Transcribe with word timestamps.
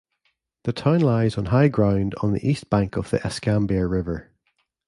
The 0.63 0.73
town 0.73 1.01
lies 1.01 1.37
on 1.37 1.45
high 1.45 1.67
ground 1.67 2.15
on 2.23 2.33
the 2.33 2.43
east 2.43 2.71
bank 2.71 2.97
of 2.97 3.11
the 3.11 3.23
Escambia 3.23 3.85
River. 3.85 4.31